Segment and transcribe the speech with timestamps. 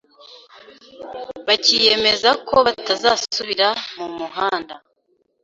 [1.47, 3.67] bakiyemeza ko batazasubira
[3.97, 4.73] mu muhanda.